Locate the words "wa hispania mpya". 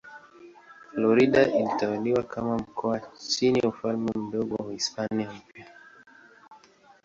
4.63-5.65